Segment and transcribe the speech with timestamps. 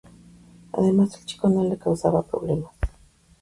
[0.73, 2.73] Además el chico no le causaba problemas.